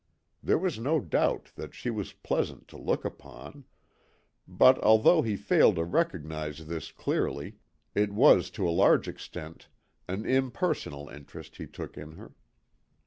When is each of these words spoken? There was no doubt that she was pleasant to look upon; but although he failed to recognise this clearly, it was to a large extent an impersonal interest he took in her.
There 0.41 0.57
was 0.57 0.79
no 0.79 0.99
doubt 0.99 1.51
that 1.57 1.75
she 1.75 1.91
was 1.91 2.13
pleasant 2.13 2.67
to 2.69 2.77
look 2.79 3.05
upon; 3.05 3.65
but 4.47 4.79
although 4.79 5.21
he 5.21 5.35
failed 5.35 5.75
to 5.75 5.83
recognise 5.83 6.65
this 6.65 6.91
clearly, 6.91 7.57
it 7.93 8.11
was 8.11 8.49
to 8.57 8.67
a 8.67 8.71
large 8.73 9.07
extent 9.07 9.67
an 10.07 10.25
impersonal 10.25 11.07
interest 11.07 11.57
he 11.57 11.67
took 11.67 11.99
in 11.99 12.13
her. 12.13 12.33